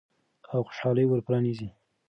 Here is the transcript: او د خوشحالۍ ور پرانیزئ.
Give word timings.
او 0.51 0.59
د 0.63 0.65
خوشحالۍ 0.67 1.03
ور 1.07 1.19
پرانیزئ. 1.27 1.67